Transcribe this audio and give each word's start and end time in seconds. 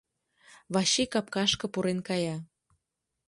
Вачий 0.73 1.07
капкашке 1.13 1.65
пурен 1.73 1.99
кая. 2.07 2.35